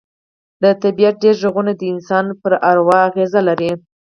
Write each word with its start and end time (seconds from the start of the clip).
د 0.63 0.65
طبیعت 0.83 1.15
ډېر 1.23 1.35
غږونه 1.43 1.71
د 1.75 1.81
انسان 1.93 2.25
پر 2.41 2.53
اروا 2.69 2.99
اغېز 3.09 3.33
لري 3.47 3.71